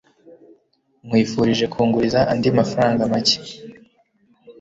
Nkwifurije 1.05 1.65
kunguriza 1.73 2.19
andi 2.31 2.49
mafaranga 2.59 3.01
make. 3.11 3.37